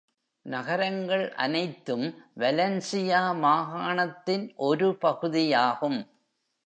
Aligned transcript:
நகரங்கள் 0.45 1.33
அனைத்தும் 1.35 2.05
வலென்சியா 2.39 3.21
மாகாணத்தின் 3.41 4.45
ஒரு 4.55 4.97
பகுதியாகும். 5.01 5.99